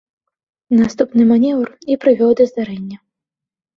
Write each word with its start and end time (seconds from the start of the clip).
Наступны 0.79 1.27
манеўр 1.31 1.67
і 1.91 1.99
прывёў 2.07 2.31
да 2.41 2.51
здарэння. 2.53 2.97